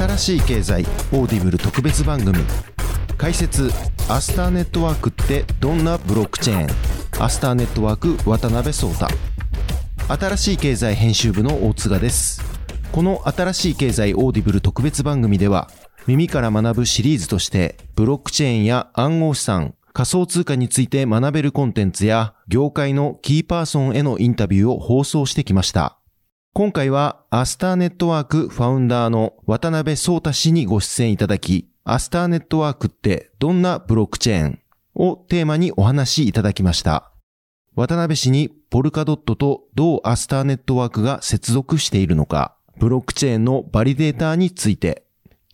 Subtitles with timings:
[0.00, 2.38] 新しい経済オーディブル特別番組。
[3.18, 3.70] 解説
[4.08, 7.22] アスターネットワークってどんなブロックチェーン？
[7.22, 9.08] アスターネットワーク渡辺創太。
[10.08, 12.40] 新しい経済編集部の大塚です。
[12.92, 15.68] この新しい経済オーディブル特別番組では
[16.06, 25.98] 耳から学ぶシリーズとしてブロックチェーンや暗号資産仮想通貨について学べるコンテンツや業界のキーパーソンへのインタビューを放送してきました。
[26.52, 34.58] 今回はアスターネットワークファウンダーの渡辺創太氏にご出演いただき、アスターネットワークってどんなブロックチェーン
[34.96, 37.12] をテーマにお話しいただきました。
[37.76, 45.04] 渡辺氏にポルカドットとどうアスターネットワークが接続しているのか、ブロックチェーンのバリデーターについて、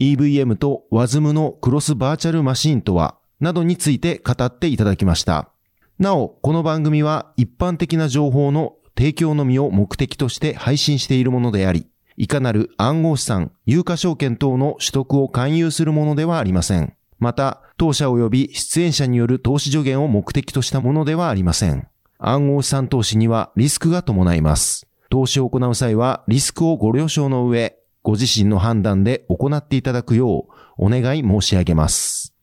[0.01, 5.51] EVM と WASM のクロスバーチャルマシンとは、などについて語っていただきました。
[5.99, 16.95] なお、この番組は一般的な情報の提供のみを目的として配信しているものであり、いかなる暗号資産、有価証券等の取得を勧誘するものではありません。
[17.19, 21.89] また、当社及び出演者による投資助言を目的としたものではありません。
[22.19, 24.87] 暗号資産投資にはリスクが伴います。
[25.11, 32.35] 投資を行う際はリスクをご了承の上、ご自身の判断で行っていただくようお願い申し上げます。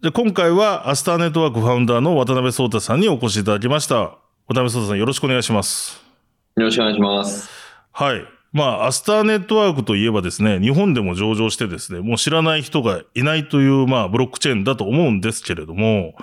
[0.00, 4.21] で今回はアスターネットワークファウンダーの渡辺聡太さんにお越しいただきました。
[4.48, 6.02] 渡辺聡さんよろしくお願いします。
[6.56, 7.48] よろしくお願いします。
[7.92, 8.24] はい。
[8.52, 16.14] まあ、アスターネットワークといえばですね、日本でも上場してですね、もう知らない人がいないという、まあ、ブロックチェーンだと思うんですけれども、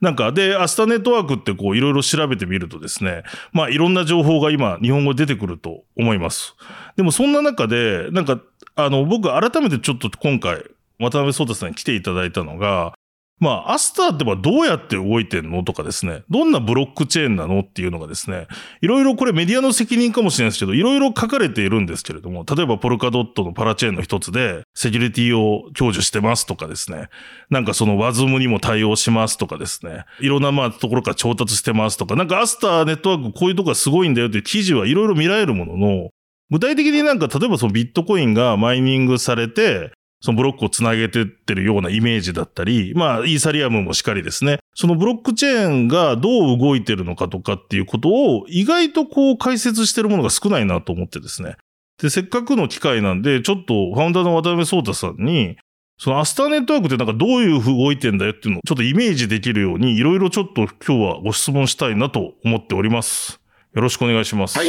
[0.00, 6.54] なんか、で、アスターネットワークってこう、いろいろ調べてみるとですね、まあ、いろんな情報が今、日本語で出てくると思います。
[6.96, 8.40] でも、そんな中で、なんか、
[8.74, 10.64] あの、僕、改めてちょっと今回、
[10.98, 12.92] 渡辺聡太さんに来ていただいたのが、
[13.40, 18.46] まあ、アスターってどうやって動いてんのとかですね、どんなブロックチェーンなのっていうのがですね、
[18.82, 27.08] いろいろこれメディアの責任かもしれないですけど、いろいろ書かれているんですけれども、例えばポルカドットのパラチェーンの一つで、セキュリティを享受してますとかですね、
[27.48, 36.10] なんかそのワズムにも対応しますとかですね、いろんなまあところから調達してますとか、なんかアスターネットワークこういうとこがすごいんだよっていう記事はいろいろ見られるものの、
[36.50, 44.58] 具体的になんか例えばそのビットコインがマイニングされて、そのブロックをつなげてってるようなイメージだったり、まあ、イーサリアムもしっかりですね。
[44.74, 51.56] そのブロックチェーンがどう動いてるのかとかっていうことを意外とこう解説してるものが少ないなと思ってですね。
[52.02, 55.56] で、せっかくの機会なんで、ちょっとファウンダーの渡辺聡太さんに、
[55.98, 63.40] そのアスターネットワークってなんかどういう風動いてんだよっていうのをちょっとイメージできるように、いろいろちょっと今日はご質問したいなと思っております。
[63.74, 64.58] よろしくお願いします。
[64.58, 64.68] はい。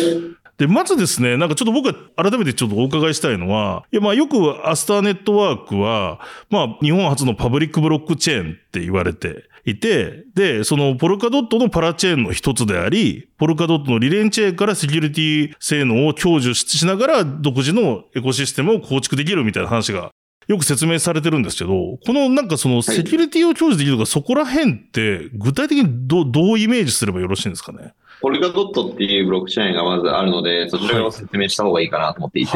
[0.61, 6.19] で、まずですね、なんかちょっと僕は改めてちょっとお伺いしたいのは、いや、まあよくアスターネットワークは、
[6.51, 20.11] まあ日本初のパブリックブロックチェーンって言われていて、で、そのポルカドットのパラチェーンの一つであり、ポルカドットのリレンチェーンからセキュリティ性能を享受しながら独自のエコシステムを構築できるみたいな話が
[20.47, 27.93] よく説明されてるんですけど、このなんかそのセキュリティを享受できるとか、そこら辺って具体的にどどうイメージすればよろしいんですかね？
[28.21, 32.51] ポリガドットっていうブロックチェーンがまずあるので、そちらを説明した方がいいかなと思っていて、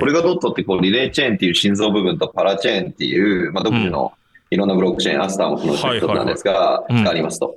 [0.00, 4.12] ポリガドットってこうリレーチェーンっていう心臓部分とパラチェーンっていう、まあ、独自の
[4.50, 7.56] いろんなブロックチェーン、アスターもその一つなんですが、がありますと、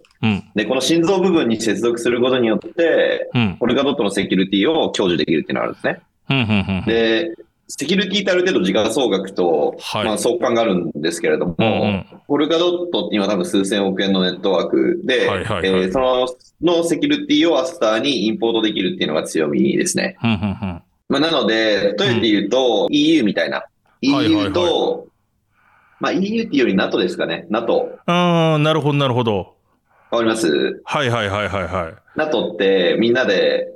[0.55, 2.33] で、この心臓部分に接続すること。
[2.39, 3.29] によって、
[3.59, 5.75] ポリガドットのセキュリティを享受できるっていうのがあるん。
[5.75, 6.83] ですね。
[6.85, 7.31] で、
[7.75, 16.27] セキュリティってある程度時価総額と、はい、まあ相関があるんですけれども、うんうん、ポルカドットって今多分数千億円のネットワークで、はいはいはい、えー、その
[16.61, 20.17] のセキュリティをアスターにインポートできるっていうのが強みですね。
[20.23, 23.65] うんうんうんまあ、なので、例えて言うと、EU みたいな。
[24.01, 25.07] EU と、はいはいはい、
[25.99, 27.45] まあ EU っていうより NATO ですかね。
[27.49, 27.89] NATO。
[28.05, 29.55] ああ、なるほど、なるほど。
[30.11, 30.81] わかります？
[30.85, 31.93] はいはいはいはいはい。
[32.15, 33.67] NATO ってみんなで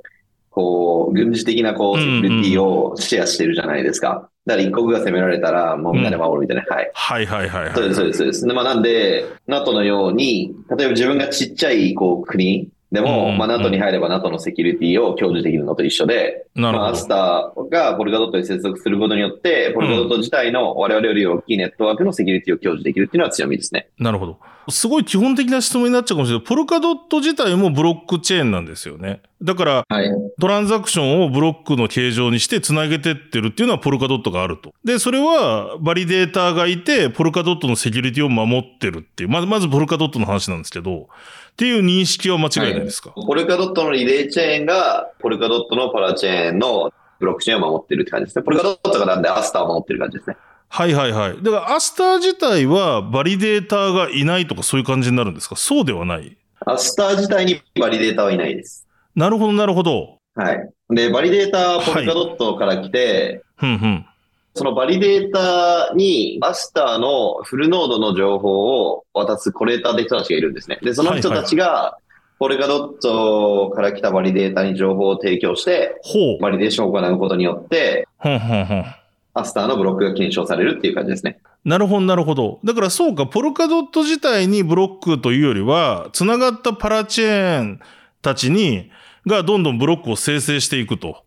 [0.58, 4.28] こう、軍事的なこう、セキュリティをシェアしてるじゃないですか。
[4.44, 6.64] だから一国が攻められたら、もうみんなで守るみたいな。
[6.64, 6.90] はい。
[6.92, 7.74] はいはいはい、はい。
[7.74, 8.46] そうです、そうです、そうです。
[8.46, 23.88] で、まあなんで、NATO のように、例えば自分がちっちゃい、こう、国でも、まあ NATO に入れば NATO のセキュリティを享受できるのと一緒で、まあアスターがポルガドットに接続することによって、ポルガドット自体の我々より大きいネットワークのセキュリティを享受できるっていうのは強みですね。
[23.98, 24.38] なるほど。
[24.70, 26.46] すごい基本的な質問になっちゃうかもしれない。
[26.46, 29.22] ポルカドット自体もブロックチェーンなんですよね。
[29.40, 30.10] だから、はい、
[30.40, 34.74] トランザクションをブロックの形状にして繋げてってるっていうのはポルカドットがあると。
[34.84, 39.28] で、それはバリデーターがいて、ポルカドットのセキュリティを守ってるっていう。
[39.30, 41.08] まず、まずポルカドットの話なんですけど、
[41.52, 48.44] っていう認識は間違いないですか、はい、ポルカドットのリレーチェーンが、ポルカドットのパラチェーンのブロックチェーンを守ってるって感じですね。
[48.44, 50.36] ポルカドットがなんでアスターを守ってる感じですね。
[50.68, 51.42] はいはいはい。
[51.42, 55.56] だからアスター自体はバリデーターがいないとかそういう感じになるんですか？
[55.56, 58.86] そうではないアスター自体にバリデーターはいないです。
[59.14, 60.18] なるほどなるほど。
[60.34, 60.70] はい。
[60.90, 64.06] で、バリデーターポルカドットから来て、はい、
[64.54, 70.78] そのバリデータにアスターのフルノードの情報を渡すコレーターって人たちがいるんですね。
[70.82, 71.98] で、その人たちが、
[72.38, 76.00] ポルカドットから来たバリデータに情報を提供して、
[76.40, 81.38] バリデーションを行うことによって、アスターのブロックが検証されるっていう感じですね。
[81.64, 82.60] なるほど、なるほど。
[82.64, 87.80] だからそうか、ポルカドット自体にブロックというよりは、つながったパラチェーン
[88.22, 88.90] たちに、
[89.26, 91.24] がどんどんブロックを生成していくと。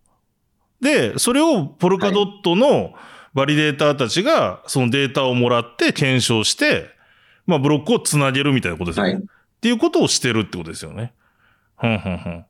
[0.79, 2.93] で、それをポルカドットの
[3.33, 6.89] バリデーターたちがそのデータをもらって検証して、
[7.45, 9.13] まあブロックをつなげるみたいなことですよね。
[9.13, 9.23] はい、
[9.61, 11.13] っていうことをしてるってことですよね。
[11.79, 12.45] ふんふんふん。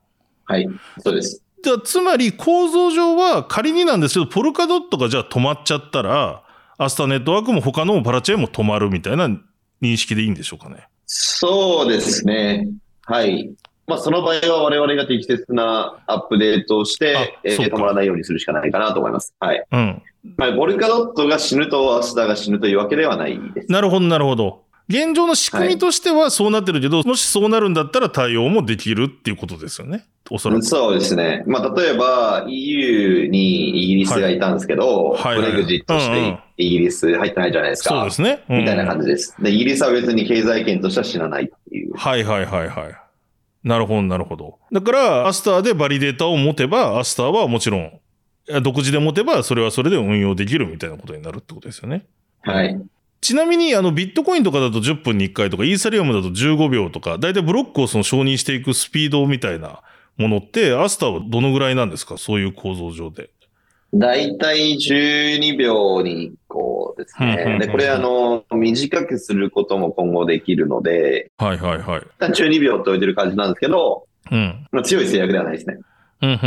[0.45, 0.65] はい、
[1.03, 1.43] そうです。
[1.61, 6.43] じゃあ、つまり構造上は仮になんですけど、ポルカドットがじゃあ止まっちゃったら、
[6.77, 9.27] アスターネットワークも他のパラチェーンも止まるみたいな
[9.81, 10.87] 認識でいいんでしょうかね。
[11.05, 12.69] そうですね。
[13.03, 13.51] はい。
[13.87, 19.35] まあ、その場合は我々が適切なアップデートをして、えー、止まらないようにするしかないかなと思います。
[19.41, 19.65] はい。
[19.69, 20.01] うん。
[20.37, 23.71] まあ、ボルカドットが死ぬとアスターが死ぬというわけではないです。
[23.71, 24.63] なるほど、なるほど。
[24.91, 30.05] 現状の仕組みとしてはそうなってるけど、はい、もしそうなるんだったら対応もできるっていうことですよね。
[30.29, 30.63] おそらく。
[30.63, 31.43] そうですね。
[31.47, 37.89] まあ、例えば EU にイギリスがいたんですけど、はい、ブレグジットしてイギリス入ってないじゃないですか。
[37.89, 39.35] そうですね、うん、みたいな感じです。
[39.41, 41.93] で、イギリスは別に経済圏としては死なないっていう。
[41.95, 43.01] はいはいはいはい。
[43.63, 44.57] なるほど、なるほど。
[44.71, 47.91] だから、アスターでバリデータを持てば、アスターはもちろん、
[48.63, 52.05] 独自で持てば、それはそれで運用できるみたいなことになるってことですよね。
[52.41, 52.81] はい。
[53.21, 59.81] ちなみに、あの、ビットコインとかだと10分に1回とか、イーサリアムだと15秒とか、だいたいブロックをその承認していくスピードみたいな
[60.17, 62.17] ものって、アスターはどのぐらいなんですか？
[62.17, 63.29] そういう構造上で。
[63.93, 67.57] だいたい12秒に1個ですね。
[67.59, 72.01] で、これあの、短くすることも今後できるので、はいはいはい。
[72.21, 74.67] 12秒って置いてる感じなんですけど、うん。
[74.71, 75.77] まあ、強い制約ではないですね。
[76.21, 76.37] うん、うん、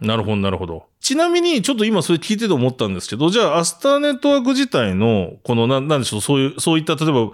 [0.00, 0.06] うん。
[0.06, 0.86] なるほど、なるほど。
[1.00, 7.30] ちなみに、ちょっと今それ聞いてて思ったんですけど、じゃあ、アスターネットワーク自体の、この、ななんでしょう、そういう、そういった、例えば、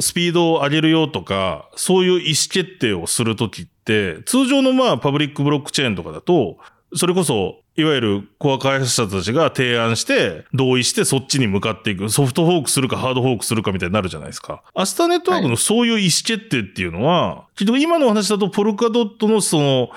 [0.00, 6.56] スピードを上げるよとか、そういう意思決定をするときって、通常のまあ、パブリックブロックチェーンとかだと、
[6.96, 12.08] それこそ、いわゆるコア開発者たちが提案して、同意してそっちに向かっていく。
[12.08, 14.62] ソフトフォークするかハードフォークするかみたいになるじゃないですか。
[14.74, 19.90] アスターネットワークのそういう意思決定っていうのは、はい、今のお話だとポルカドットのその、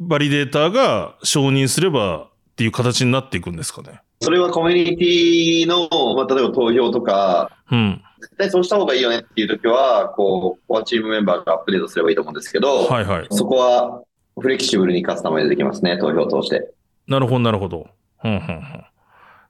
[0.00, 4.00] バリデーターが承認すればっていう形になっていくんですかね。
[4.20, 8.02] それはコミュニティの、まあ、例えば投票とか、うん。
[8.20, 13.26] 絶対そうした方がいいよねっていう時は、こう、コアチームメンバーがアップデートすればいいと思うんですけど、はいはい。
[13.30, 14.02] そこは
[14.40, 16.72] フレキシブルにカスタマイズできますね、投票を通して。
[17.06, 17.88] なるほど、なるほど。
[18.24, 18.40] うん、うん、うん。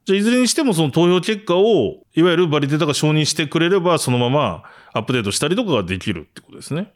[0.04, 6.92] じゃあ、いずれにしてもその投票結果を、いわゆるバリデータが承認してくれれば、そのままアップデートしたりとかができるってことですね。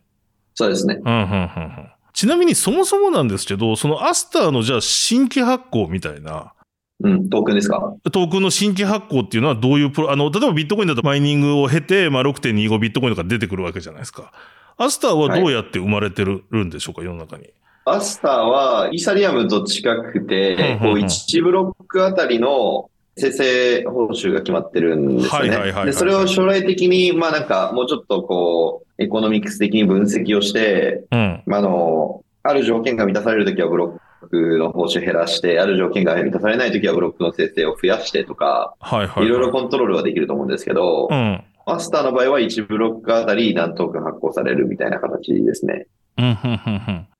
[0.54, 1.00] そうですね。
[1.02, 1.90] うん、うん、うん、うん。
[2.12, 6.52] ちなみにそもそもなんですけど、そのアスターのじゃあ新規発行みたいな。
[7.04, 7.94] うん、トークンですか？
[8.12, 14.32] トークンの新規発行っていうのはどういうプロ、あの、例えばビットコインだとマイニングを経て、まあ6.25ビットコインとか出てくるわけじゃないですか。
[14.76, 17.48] アスターはどうやって生まれてる,、んでしょうか、世の中に。
[17.84, 25.84] アスターはイーサリアムと近くて、こう1ブロックあたりの生成報酬が決まってるんですよね。
[25.84, 45.86] で、それを将来的に、まあなんか、もうちょっとこう、エコノミクス的に分析をして、うん、あの、ある条件が満たされるときはブロックの報酬減らして、ある条件が満たされないときはブロックの生成を増やしてとか、はいはい、いろいろコントロールはできると思うんですけど、うん、マスターの場合は1ブロックあたり何トークン発行されるみたいな形ですね。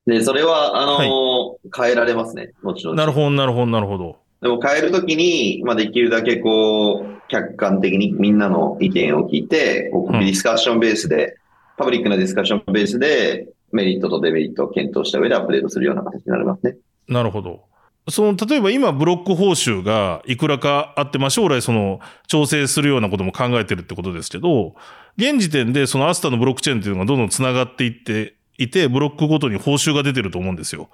[0.05, 2.95] で、それは、あのーはい、変えられますね、もちろん。
[2.95, 4.22] なるほど、なるほど、なるほど。
[4.43, 11.33] でも変えるときに、まあ、できるだけこう、客観的にみんなの意見を聞いて、こうディスカッションベースで、うん、
[11.77, 16.75] パブリックなディスカッションベースで、メリットとデメリットを検討した上でアップデートするような形になりますね。
[17.07, 17.63] なるほど。
[18.09, 24.75] その、例えば今ブロック報酬がいくらかあって、まあ将来その調整するようなことも考えてるってことですけど、
[25.17, 30.89] 現時点でそのアスタのブロックチェーンっていうのがどんどん繋がっていっていて、ブロックごとに報酬が出てると思うんですよ。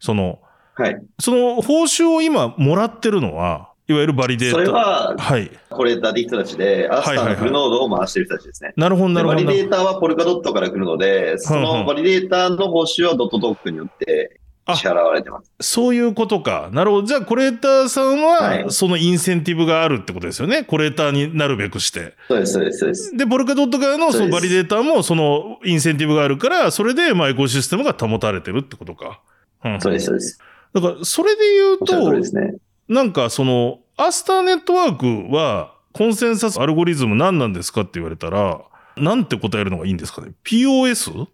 [0.00, 0.40] その、
[0.78, 1.02] はい。
[1.18, 4.54] その報酬を今もらってるのは、いわゆるバリデータ。
[4.54, 5.50] それは、はい。
[5.70, 8.74] コレーターって人たちで、アスタのフルノードを回してる人たちですね。
[8.76, 9.44] なるほど、なるほど。
[9.44, 14.40] バリデータはポルカドットから来るので、そのバリデータの報酬はドットトークンによって
[14.76, 15.50] 支払われてます。
[15.60, 16.68] そういうことか。
[16.70, 17.06] なるほど。
[17.06, 20.64] じゃあ、コレーターさんは、そのインセンティブがあるってことですよね。
[20.64, 22.14] コレーターになるべくして。
[22.28, 23.16] そうです、そうです、そうです。
[23.16, 29.20] で、ポルカドット側のそのバリデータも、そのインセンティブがあるから、それで、まあ、エコシステムが保たれてるってことか。
[29.64, 30.38] うん、そうです、そうです。
[30.74, 32.56] だから、それで言うと、ね、
[32.88, 38.60] なんか、その、アスターネットワークは、コンセンサスアルゴリズム何なんですかって言われたら、
[38.96, 41.26] なんて答えるのがいいんですかね ?POS?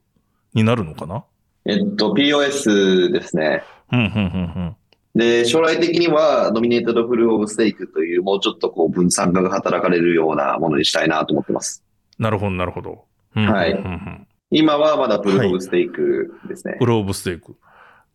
[0.55, 1.25] になるのかな？
[1.67, 3.65] えっと、POS ですね。
[3.93, 4.17] うん、うん、うん、う
[4.71, 4.77] ん。
[5.17, 11.85] で、将来的には、ノミネーテッドプルーフオブステークという、もうちょっとこう、分散化が働かれるようなものにしたいなと思ってます。
[12.19, 13.05] なるほど、なるほど。
[13.35, 13.85] はい。
[14.51, 16.73] 今はまだプルーフオブステークですね。
[16.73, 17.57] はい、プルーフオブステーク。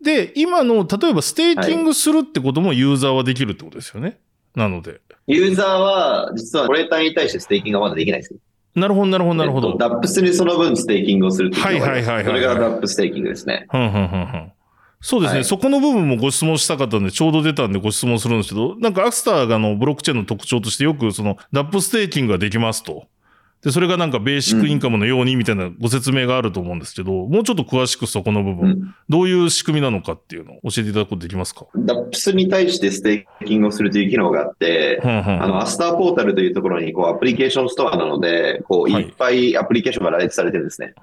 [0.03, 4.17] で、今の、例えばステーキングするってこともユーザーはできるってことですよね？
[4.55, 5.01] なので。
[5.27, 8.35] ユーザーは、実はコレーターに対してステーキングはまだできないです
[8.75, 9.77] なるほど、なるほど、なるほど。
[9.77, 12.25] ダップスにその分ステーキングをするっていうはいはいはいはい。
[12.25, 13.67] それがダップステーキングですね。
[13.73, 14.51] うん、うん、うん、うん。
[15.01, 23.07] そうですね、はい、そこの部分もご質問したかったんで、ちょうど出たんでご質問するんですけど、なんかアスターがのブロックチェーンの特徴としてよくそのダップステーキングができますと。
[23.63, 31.65] で、それがなんかベーシックインカムのようにみたいなご説明があると思うんですけど、もうちょっと詳しくそこの部分、うん、どういう仕組みなのかっていうのを教えていただくことできますか？
[31.75, 40.93] ダップスに対してステーキングをするという機能があって、うんうん、あの、アスターポータルというところに、こう、アプリケーションストアなので、こう、いっぱいアプリケーションが羅列されてるんですね。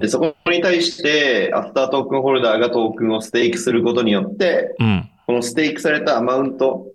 [0.00, 6.86] でそこに対して、アスタートークンホルダーがトークンをステーキすることによって、うん、このステーキされたアマウント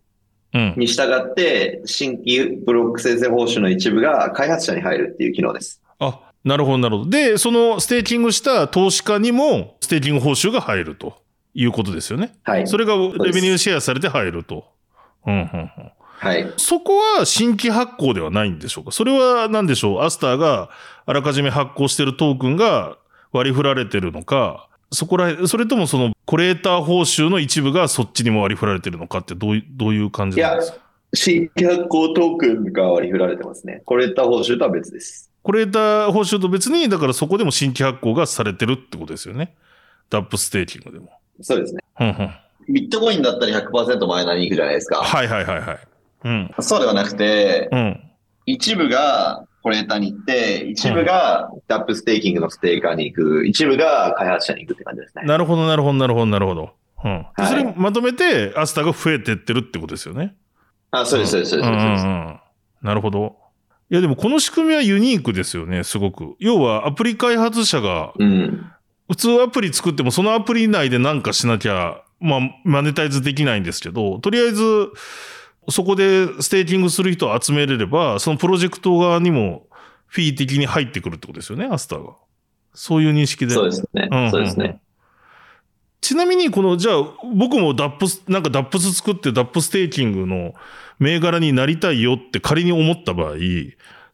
[0.54, 5.82] に従って、新規ブロック生成報酬の一部が開発者に入るっていう機能です。
[6.00, 7.10] あ、なるほど、なるほど。
[7.10, 11.22] で、そのステーキングした投資家にも、ステーキング報酬が入ると
[11.54, 12.34] いうことですよね。
[12.44, 12.68] はい。
[12.68, 14.66] それがレベニューシェアされて入ると。
[15.28, 15.72] うん、うん、うん。
[16.22, 16.54] はい。
[16.58, 18.92] そこは新規発行ではないんでしょうか？
[18.92, 20.02] それは何でしょう？
[20.04, 20.70] アスターが
[21.06, 22.98] あらかじめ発行してるトークンが
[23.32, 30.78] 割り振られてるのか、そこら、それともその、コレーター報酬の一部がそっちにも割り振られてるのかってどういう、どういう感じなんですか？
[30.78, 33.82] いや、新規発行トークンが割り振られてますね。
[33.86, 35.32] コレーター報酬とは別です。
[35.42, 39.56] コレーター報酬と別に、だからそこでも新規発行がされてるってことですよね？
[40.10, 41.12] ダップステーキングでも。
[41.42, 41.82] そうですね。
[42.00, 42.32] うんうん。
[42.74, 44.98] ビットコインだったら100%マイナーに行くじゃないですか。
[44.98, 45.80] はいはいはいはい。
[46.26, 46.52] うん。
[46.60, 48.04] そうではなくて、うん。
[48.46, 55.26] 一部がコレーターに行って、一部がダップステーキングのステーカーに行く、一部が開発者に行くって感じですね。
[55.26, 56.72] なるほど、なるほど、なるほど、なるほど。
[57.06, 57.12] うん。
[57.12, 60.36] はい、それまとめて、アスタが増えてってるってことですよね。
[60.90, 62.06] あ、そうです、そうです、そうです。
[62.82, 63.36] なるほど。
[63.92, 66.36] いや、でもこの仕組みはユニークですよね、すごく。
[66.40, 68.66] 要は、アプリ開発者が、うん、
[69.08, 74.64] 普通アプリ作っても、そのアプリ内で何かしなきゃ、まあ、マネタイズできないんですけど、とりあえず、
[75.72, 79.68] そこでステーキングする人を集めれれば、そのプロジェクト側にも
[80.08, 82.14] フィー的に入ってくるってことですよね、アスターが。
[82.74, 83.54] そういう認識で。
[83.54, 84.08] そうですね。
[84.12, 84.82] うんうんうん、そうですね。
[86.02, 87.04] ちなみに、この、じゃあ、
[87.36, 90.54] 僕もダップス、なんかダップス作ってダップステーキングの
[90.98, 93.36] 銘柄になりたいよって仮に思った場合、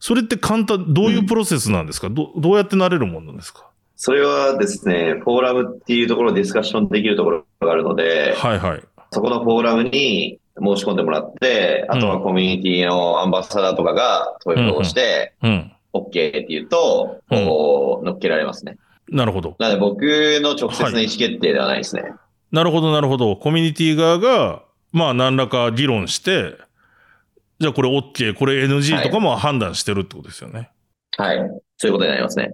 [0.00, 3.70] それって簡単、どういうプロセスなんですか、うん、どどうやってなれるもんなんですか？
[3.94, 8.82] それはですね、フォーラムっていうところでディスカッションできるところがあるので、はいはい。
[9.12, 18.76] そこのフォーラムに申し込んでもらって、あとはコミュニティのアンバサダーとかが投票をして、うん、うん OK って言うと、こう、乗っけられますね。
[19.08, 19.56] なるほど。
[19.58, 20.02] なので僕
[20.42, 22.02] の直接の意思決定ではないですね。
[22.02, 22.12] はい、
[22.52, 23.34] なるほど、なるほど。
[23.36, 26.54] コミュニティ側が、まあ何らか議論して、
[27.60, 30.70] じゃあこれ OK、これ NG とかも判断してるってことですよね。
[31.16, 31.38] はい。
[31.38, 31.48] はい、
[31.78, 32.52] そういうことになりますね。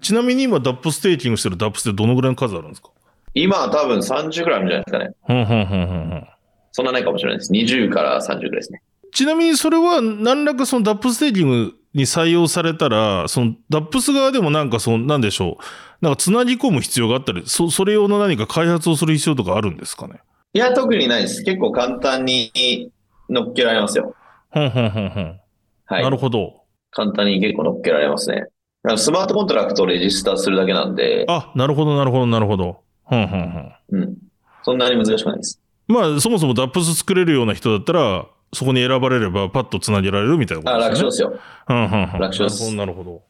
[0.00, 2.90] ちなみに今、ダップステーキングしてるダップスってどのぐらいの数あるんですか？
[3.34, 5.44] 今は多分30ぐらいあるんじゃないですかね。
[5.44, 6.28] ふんふんふんふんふん。
[6.76, 7.52] そんなないかもしれないです。
[7.54, 8.82] 20から30ぐらいですね。
[9.10, 16.04] ちなみにそれは何らかそのダップステーキングに採用されたら、そのダップス側でもなんかその、なんでしょう。
[16.04, 20.20] なんかつなぎ込む必要があったり、そ、それ用の何か開発をする必要とかあるんですかね？
[20.52, 21.42] いや、特にないです。
[21.44, 22.90] 結構簡単に
[23.30, 24.14] 乗っけられますよ。
[24.50, 25.40] ほんほんほんほん。
[25.86, 26.02] はい。
[26.02, 26.64] なるほど。
[26.90, 28.44] 簡単に結構乗っけられますね。
[28.98, 31.24] スマートコントラクトをレジスターするだけなんで。
[31.26, 32.82] あ、なるほど、なるほど、なるほど。
[33.04, 33.72] ほんほんほん。
[33.92, 34.16] うん。
[34.62, 35.58] そんなに難しくないです。
[35.88, 41.06] まあ、そもそもダップス作れるような人だったら、そこに選ばれればパッとつなげられるみたいなことですね。
[41.06, 41.40] あ、楽勝ですよ。
[41.68, 41.90] うんうんうん。
[42.12, 42.74] 楽勝です。
[42.74, 43.22] なるほど。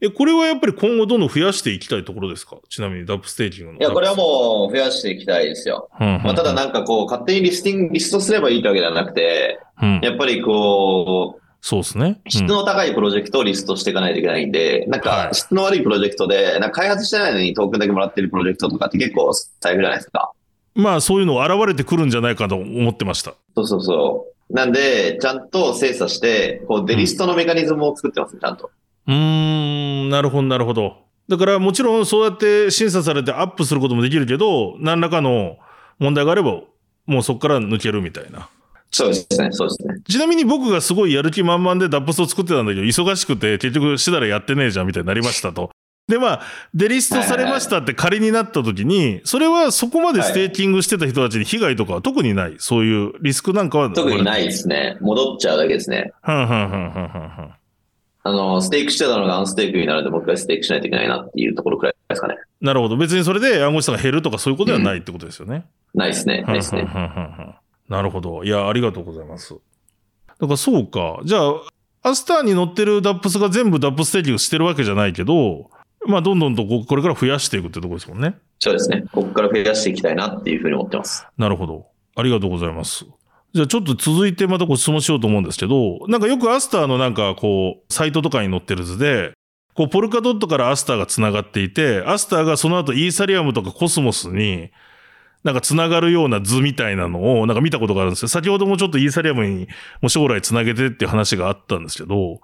[0.00, 2.56] え、これはやっぱり今後どんどん増やしていきたいところですか？
[2.68, 3.78] ちなみにダップステーキングの。
[3.78, 5.88] いや、これはもう増やしていきたいですよ。
[5.98, 12.20] うんうんうん、まあ、ただなんかこう、勝手にリスティング、リストすればいいってわけではなくて、うん、やっぱりこう、そうですね。
[12.28, 20.32] 質の高いプロジェクトをリストしていかないといけないんで、なんか質の悪いプロジェクトで、なんか開発してないのにトークンだけもらってるプロジェクトとかって結構大変じゃないですか。
[20.74, 23.34] まあそういうの現れてくるんじゃないかと思ってました。
[23.54, 24.54] そうそうそう。
[24.54, 28.70] なんで、ちゃんと精査して、こう、デリストのメカニズムを作ってますね、ちゃんと。
[29.06, 29.14] うー
[30.04, 30.96] ん、なるほど、なるほど。
[31.28, 35.56] だからもちろんそうやって審査されてアップすることもできるけど、何らかの
[35.98, 36.60] 問題があれば、
[37.06, 38.48] もうそこから抜けるみたいな。
[38.90, 39.94] そうですね、そうですね。
[40.08, 45.70] ちなみに僕がすごいやる気満々でダップスを作ってたんだけど、忙しくて結局してたらやってねえじゃんみたいになりましたと。
[46.06, 46.40] で、まあ、
[46.74, 52.56] デリストされましたって仮になった時に、それはそこまでステーキングしてた人たちに被害とかは特にない。
[52.58, 54.98] そういうリスクなんかは特にないですね。
[55.00, 56.12] 戻っちゃうだけですね。
[56.20, 57.08] はんはんはんはんは
[57.46, 57.54] ん
[58.26, 62.36] あの、ステークしてたのがアンステークになるので僕がステークしないといけないなっていうところくらいですかね。
[62.60, 62.96] なるほど。
[62.96, 65.64] 別にそれで暗号資産が減るとかそういうことではないってことですよね。
[65.94, 66.42] ないですね。
[66.42, 66.86] ないですね。
[67.88, 68.44] なるほど。
[68.44, 69.54] いや、ありがとうございます。
[69.54, 71.20] だからそうか。
[71.24, 75.70] じゃあ、アスターに乗ってるダップスが全部ダップステーキをしてるわけじゃないけど、
[76.06, 78.36] まあ、どんどんとこれから増やしていくってとこですもんね。
[78.58, 79.04] そうですね。
[79.12, 81.26] ここから増やしていきたいなっていうふうに思ってます。
[81.36, 81.86] なるほど。
[82.16, 83.06] ありがとうございます。
[83.52, 89.32] じゃあちょっと続いてまたご質問しようと思うんですけど、なんかよくアスターのなんかこう、サイトとかに載ってる図で、
[89.74, 94.70] こう、ポルカドットからアスターが繋がっていて、アスターがその後イーサリアムとかコスモスに、
[95.42, 98.28] なんか繋がるような図みたいなのをなんか見たことがあるんですよ。
[98.28, 99.68] 先ほどもちょっとイーサリアムに
[100.00, 102.40] も将来繋げてっていう話があったんですけど、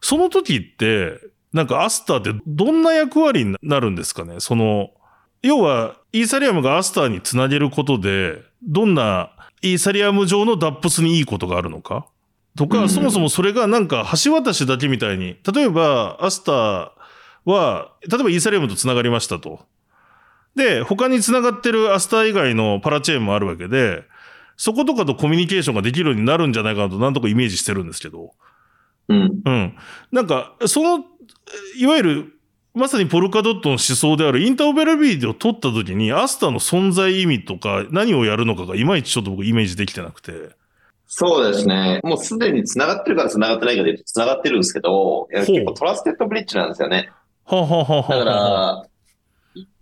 [0.00, 1.18] その時って、
[1.54, 4.40] なんかアスターってどんな役割になるんですかね？
[4.40, 4.90] その、
[5.40, 9.30] 要は、イーサリアムがアスターにつなげることで、どんな
[9.62, 12.06] イーサリアム上のダップスにいいことがあるのか？
[12.56, 16.90] とか、うん、そもそもそれがなんか橋渡しだけみたいに、例えばアスター
[17.44, 19.60] は、例えばイーサリアムとつながりましたと。
[20.56, 24.04] で、他につながってるアスター以外のパラチェーンもあるわけで、
[24.56, 28.32] そことかとコミュニケーションができるようになるんじゃないかなと、なんとかイメージしてるんですけど。
[29.08, 29.42] うん。
[29.44, 29.76] うん。
[30.12, 31.04] なんか、その、
[31.76, 32.32] いわゆる、
[32.74, 40.32] まさにポルカドットの思想であるインターオペラビリティを取ったときに、アスタの存在意味とか何をやるのかがいまいちちょっと僕イメージできてなくて。
[41.06, 42.00] そうですね。
[42.02, 47.10] もうすでに繋がってるから繋がってないかで繋がってるんですけど、結構トラステッドブリッジなんですよね。
[47.44, 48.86] ははははだから、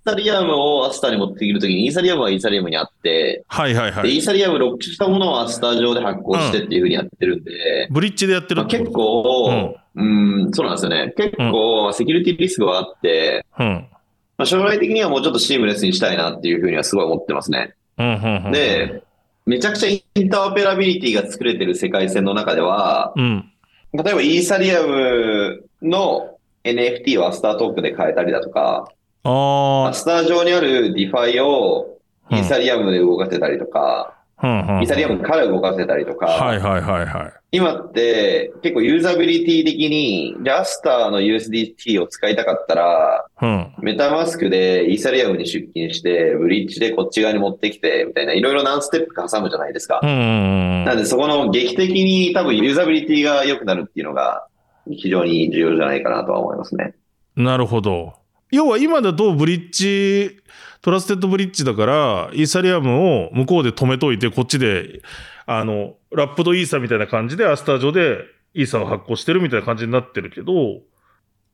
[0.05, 4.03] サリアムをアスターに持ってくるときに、イーサリアムはイーサリアムにあって、はいはいはい。
[4.05, 11.13] で、イーサリアムロックしたものをアスター上で発行してっていうふうにやってるんで、ブリッジでやってるまあ、結構、うん、うん、そうなんですよね。
[11.17, 17.75] 結構、セキュリティリスクがあって、うん、まあ、将来的にはもうちょっとシームレスにしたいなっていうふうにはすごい思ってますね。
[17.99, 19.03] うんうんうん、で、
[19.47, 23.53] めちゃくちゃインターオペラビリティが作れてる世界線の中では、うん、
[23.93, 28.89] 例えばイーサリアムの NFT をアスタートークンで買えたりだとか、
[29.25, 31.99] あスター上にあるディファイを
[32.31, 37.33] イーサリアムで動かせたりとか、うんイーサリアムから動かせたりとか、はいはいはいはい。
[37.53, 50.01] 今って結構ユーザビリティ的に、じゃあアスターの USDT を使いたかったら、うん、メタマスクでイーサリアムに出金して、ブリッジでこっち側に持ってきて、みたいな、いろいろ何ステップか挟むじゃないですか。
[50.03, 54.49] うん、なんでそこの劇的に多分ユーザビリティが良くなるっていうのが
[54.91, 56.95] 非常に重要じゃないかなとは思いますね。
[57.37, 58.22] なるほど。
[58.53, 60.39] 要は今だとブリッジ、
[60.83, 65.01] トラステッドブリッジだから、イーサリアムを向こうで止めといて、こっちで、
[65.47, 68.19] あの、ラップドイーサみたいな感じでアスター上で
[68.53, 70.83] イーサを発行してるみたいな感じになってるけど、ね、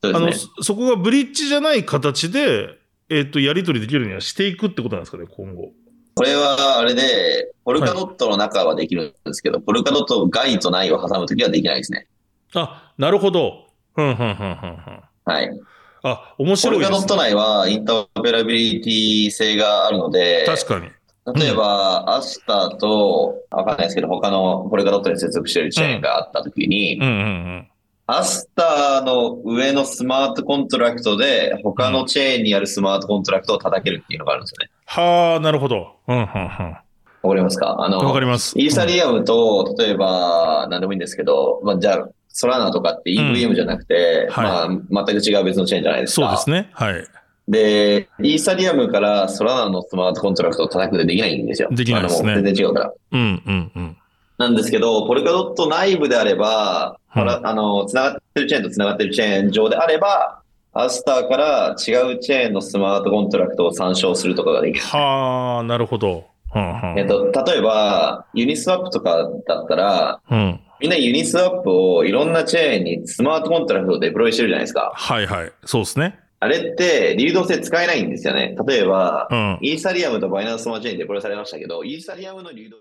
[0.02, 2.78] あの、そこがブリッジじゃない形で、
[3.10, 5.70] えっ、ー、と、やり取りできるにはしていくってことなんですかね、今後。
[6.16, 12.08] これは、あれで、ポルカドットの中はできるんですけど、はい、ポルカドット外と内を挟むときはできないですね。
[12.54, 13.68] あ、なるほど。
[13.94, 15.02] ふんふんふんふんふん。
[15.24, 15.60] はい。
[16.02, 16.96] あ、面白いです、ね。
[16.96, 20.88] ポルカドット内はインターオペラビリティ性があるので、確かに。
[21.40, 27.68] 例えば、うん、アスターと、わかんないですけど、他のポルカドットに接続しているチェーンがあったときに、うんうんうんうん
[28.10, 34.70] アスターの上のスマートコントラクトで、他のチェーンにあるスマートコントラクトを叩けるっていうのがあるんですよね。
[34.86, 35.96] はあ、なるほど。
[36.08, 36.26] うん、うん、うん。
[36.30, 36.82] わ
[37.22, 37.76] かりますか？
[37.78, 38.58] あの、わかります。
[38.58, 46.26] イーサリアムと、例えば、何でもいいんですけど、まあ、じゃあ、ソラナとかって EVM じゃなくて、うんはい、まあ、全く違う別のチェーンじゃないですか。
[46.26, 46.70] そうですね。
[46.72, 47.04] はい。
[47.48, 51.68] で、イーサリアムからソラナのスマートコントラクトを叩くでできないんですよ。
[51.70, 52.34] できないですね。
[52.34, 52.92] 全然違うから。
[53.12, 53.96] うんうんうん。
[54.36, 60.42] なんですけど、ポルカドット内部であれば、うん、あの、繋がってるチェーンと繋がってるチェーン上であれば、
[60.74, 64.84] アスターから違うチェーンのスマートコントラクトを参照するとかができる。
[64.84, 66.26] はあ、なるほど。
[66.96, 74.92] えっと、例えば、ユニスワップとかだったら、うん、みんなユニスワップをいろんなチェーンにスマートコントラクトをデプロイしてるじゃないですか。
[74.94, 75.52] はいはい。
[75.64, 76.18] そうですね。
[76.40, 78.56] あれって流動性使えないんですよね。
[78.66, 82.76] 例えば、うん、イーサリアムとバイナンススマートチェーンデプロイされましたけど、イーサリアムの流動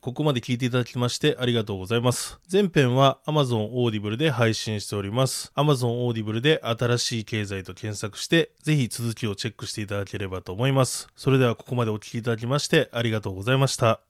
[0.00, 2.40] ここまで聞いていただきましてありがとうございます。
[2.50, 5.52] 前編は Amazon Audible で配信しております。
[5.54, 11.08] Amazon Audible で新しい経済と検索して、ぜひ続きをチェックしていただければと思います。
[11.16, 14.00] それではここまでお聞きいただきましてありがとうございました。